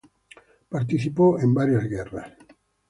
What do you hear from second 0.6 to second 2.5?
Participó en varias guerras.